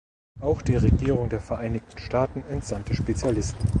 [0.39, 3.69] Auch die Regierung der Vereinigten Staaten entsandte Spezialisten.